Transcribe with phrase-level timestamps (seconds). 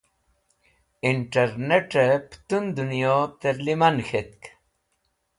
[1.09, 4.41] Internete Putun Dunyo terliman K̃hetk